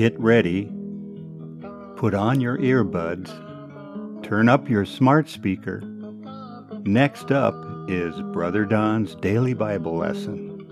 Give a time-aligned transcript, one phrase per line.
[0.00, 0.64] Get ready,
[1.96, 3.28] put on your earbuds,
[4.22, 5.82] turn up your smart speaker.
[6.84, 7.54] Next up
[7.86, 10.66] is Brother Don's Daily Bible Lesson,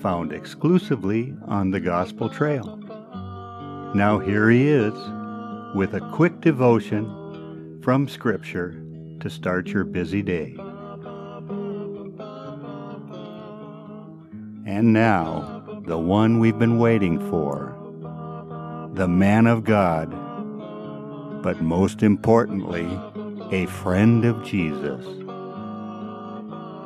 [0.00, 2.76] found exclusively on the Gospel Trail.
[3.96, 4.94] Now here he is
[5.74, 8.80] with a quick devotion from Scripture
[9.22, 10.54] to start your busy day.
[14.68, 17.76] And now, the one we've been waiting for,
[18.96, 20.10] the man of God,
[21.42, 22.88] but most importantly,
[23.52, 25.04] a friend of Jesus,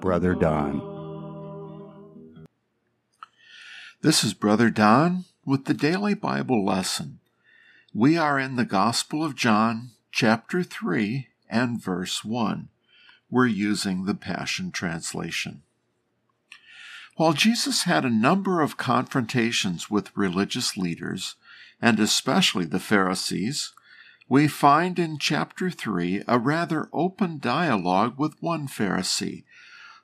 [0.00, 2.46] Brother Don.
[4.02, 7.18] This is Brother Don with the Daily Bible Lesson.
[7.92, 12.68] We are in the Gospel of John, chapter 3 and verse 1.
[13.28, 15.62] We're using the Passion Translation.
[17.16, 21.36] While Jesus had a number of confrontations with religious leaders,
[21.80, 23.72] and especially the Pharisees,
[24.28, 29.44] we find in chapter 3 a rather open dialogue with one Pharisee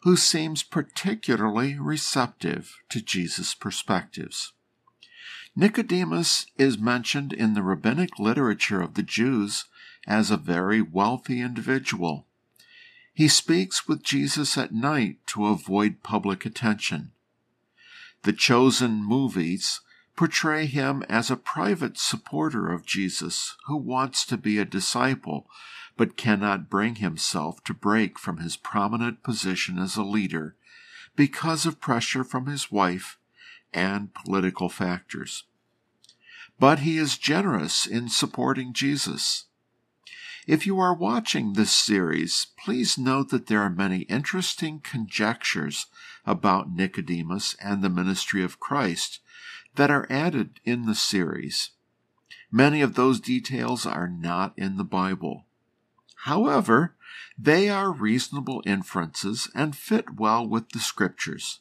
[0.02, 4.54] who seems particularly receptive to Jesus' perspectives.
[5.54, 9.66] Nicodemus is mentioned in the rabbinic literature of the Jews
[10.06, 12.26] as a very wealthy individual
[13.14, 17.12] he speaks with Jesus at night to avoid public attention.
[18.22, 19.80] The chosen movies
[20.16, 25.46] portray him as a private supporter of Jesus who wants to be a disciple
[25.96, 30.56] but cannot bring himself to break from his prominent position as a leader
[31.16, 33.18] because of pressure from his wife
[33.72, 35.44] and political factors.
[36.58, 39.46] But he is generous in supporting Jesus.
[40.46, 45.86] If you are watching this series, please note that there are many interesting conjectures
[46.26, 49.20] about Nicodemus and the ministry of Christ
[49.76, 51.70] that are added in the series.
[52.50, 55.46] Many of those details are not in the Bible.
[56.24, 56.96] However,
[57.38, 61.60] they are reasonable inferences and fit well with the scriptures.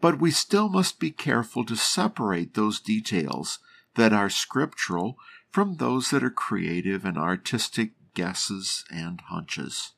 [0.00, 3.58] But we still must be careful to separate those details
[3.96, 5.18] that are scriptural
[5.50, 9.92] from those that are creative and artistic guesses and hunches.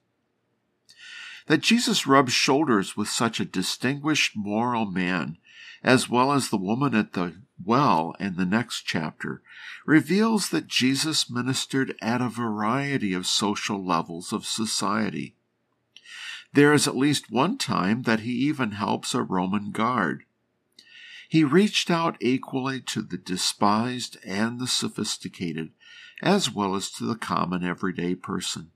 [1.47, 5.39] That Jesus rubs shoulders with such a distinguished moral man,
[5.83, 9.43] as well as the woman at the well in the next chapter,
[9.87, 15.35] reveals that Jesus ministered at a variety of social levels of society.
[16.53, 20.25] There is at least one time that he even helps a Roman guard.
[21.31, 25.71] He reached out equally to the despised and the sophisticated,
[26.21, 28.73] as well as to the common everyday person.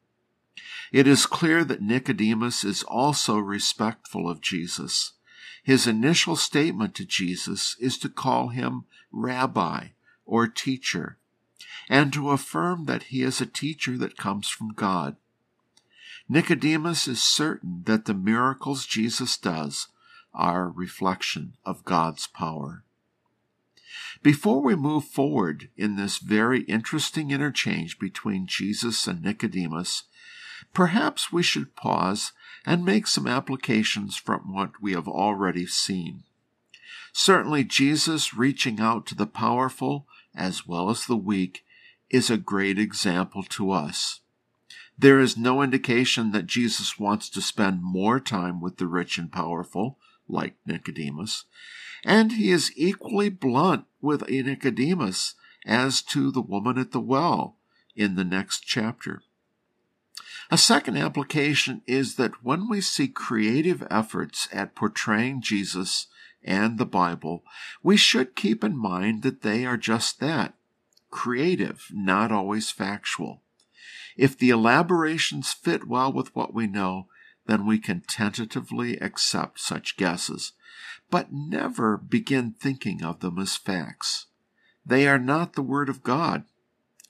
[0.92, 5.14] It is clear that Nicodemus is also respectful of Jesus.
[5.64, 9.88] His initial statement to Jesus is to call him rabbi
[10.24, 11.18] or teacher,
[11.88, 15.16] and to affirm that he is a teacher that comes from God.
[16.28, 19.88] Nicodemus is certain that the miracles Jesus does
[20.34, 22.84] a reflection of God's power.
[24.22, 30.04] Before we move forward in this very interesting interchange between Jesus and Nicodemus,
[30.72, 32.32] perhaps we should pause
[32.64, 36.24] and make some applications from what we have already seen.
[37.12, 41.64] Certainly, Jesus reaching out to the powerful as well as the weak
[42.10, 44.20] is a great example to us.
[44.98, 49.30] There is no indication that Jesus wants to spend more time with the rich and
[49.30, 51.44] powerful like Nicodemus,
[52.04, 55.34] and he is equally blunt with Nicodemus
[55.66, 57.56] as to the woman at the well
[57.96, 59.22] in the next chapter.
[60.50, 66.06] A second application is that when we see creative efforts at portraying Jesus
[66.42, 67.42] and the Bible,
[67.82, 70.54] we should keep in mind that they are just that
[71.10, 73.40] creative, not always factual.
[74.16, 77.06] If the elaborations fit well with what we know,
[77.46, 80.52] then we can tentatively accept such guesses,
[81.10, 84.26] but never begin thinking of them as facts.
[84.84, 86.44] They are not the Word of God,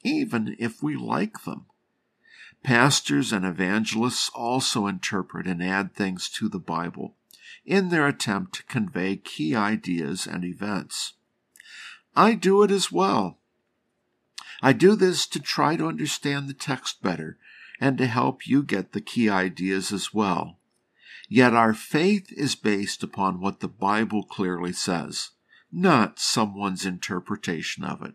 [0.02, 1.66] even if we like them.
[2.62, 7.14] Pastors and evangelists also interpret and add things to the Bible
[7.64, 11.14] in their attempt to convey key ideas and events.
[12.16, 13.38] I do it as well.
[14.62, 17.38] I do this to try to understand the text better
[17.80, 20.58] and to help you get the key ideas as well.
[21.28, 25.30] Yet our faith is based upon what the Bible clearly says,
[25.72, 28.14] not someone's interpretation of it.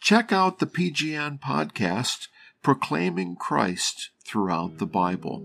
[0.00, 2.28] Check out the PGN podcast,
[2.62, 5.42] Proclaiming Christ Throughout the Bible.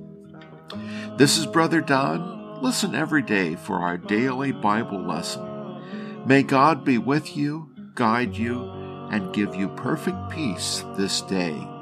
[1.18, 2.62] This is Brother Don.
[2.62, 6.24] Listen every day for our daily Bible lesson.
[6.26, 8.70] May God be with you guide you,
[9.12, 11.73] and give you perfect peace this day.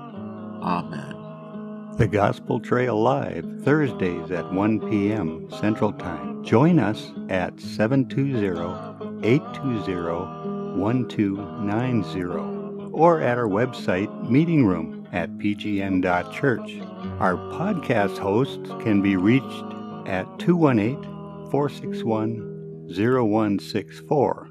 [0.62, 1.18] Amen.
[1.98, 5.50] The Gospel Trail Live, Thursdays at 1 p.m.
[5.60, 6.44] Central Time.
[6.44, 16.80] Join us at 720 820 1290 or at our website, Meeting Room at pgn.church.
[17.20, 19.46] Our podcast hosts can be reached
[20.08, 21.04] at 218
[21.52, 24.51] 461 0164.